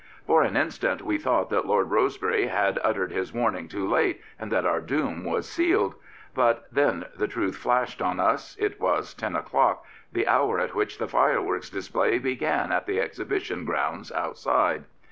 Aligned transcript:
For 0.25 0.41
an 0.41 0.57
instant 0.57 1.03
we 1.03 1.19
thought 1.19 1.51
that 1.51 1.67
Lord 1.67 1.91
Rosebery 1.91 2.47
had 2.47 2.79
uttered 2.83 3.11
his 3.11 3.33
warning 3.35 3.67
too 3.67 3.87
late 3.87 4.19
and 4.39 4.51
that 4.51 4.65
our 4.65 4.79
doom 4.81 5.23
was 5.23 5.47
sealed. 5.47 5.93
But 6.33 6.65
then 6.71 7.05
the 7.15 7.27
truth 7.27 7.55
flashed 7.55 8.01
on 8.01 8.19
us. 8.19 8.57
It 8.59 8.79
was 8.81 9.13
ten 9.13 9.35
o'clock— 9.35 9.85
the 10.11 10.27
hour 10.27 10.59
at 10.59 10.73
which 10.73 10.97
the 10.97 11.07
fireworks 11.07 11.69
display 11.69 12.17
began 12.17 12.71
in 12.71 12.81
the 12.87 12.99
Exhibition 12.99 13.63
grounds 13.63 14.11
outside. 14.11 14.85